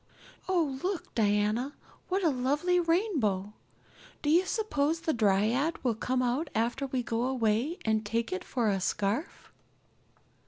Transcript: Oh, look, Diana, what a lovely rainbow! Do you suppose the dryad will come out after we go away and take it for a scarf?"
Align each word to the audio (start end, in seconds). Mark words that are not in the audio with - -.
Oh, 0.49 0.79
look, 0.81 1.13
Diana, 1.13 1.73
what 2.09 2.23
a 2.23 2.31
lovely 2.31 2.79
rainbow! 2.79 3.53
Do 4.23 4.31
you 4.31 4.47
suppose 4.47 5.01
the 5.01 5.13
dryad 5.13 5.77
will 5.83 5.93
come 5.93 6.23
out 6.23 6.49
after 6.55 6.87
we 6.87 7.03
go 7.03 7.21
away 7.25 7.77
and 7.85 8.03
take 8.03 8.33
it 8.33 8.43
for 8.43 8.67
a 8.67 8.79
scarf?" 8.79 9.51